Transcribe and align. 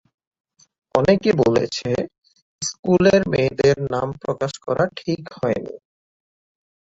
অনেকে 0.95 1.31
বলেছে 1.41 1.89
স্কুলের 2.61 3.21
মেয়েদের 3.29 3.75
নাম 3.91 4.07
প্রকাশ 4.21 4.53
করা 4.65 4.83
ঠিক 4.97 5.21
হয়নি। 5.37 5.75